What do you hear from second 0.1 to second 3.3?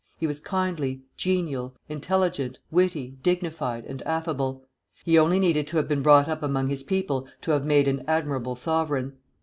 He was kindly, genial, intelligent, witty,